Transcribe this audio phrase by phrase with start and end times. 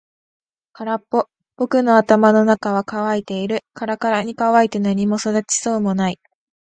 [0.73, 1.25] 空っぽ。
[1.57, 3.61] 僕の頭の中は乾いている。
[3.75, 6.19] からからに乾いて何も育ちそうもない。